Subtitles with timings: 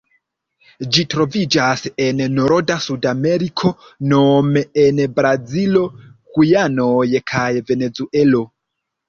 [0.95, 3.71] Ĝi troviĝas en norda Sudameriko
[4.15, 5.85] nome en Brazilo,
[6.39, 8.43] Gujanoj kaj Venezuelo.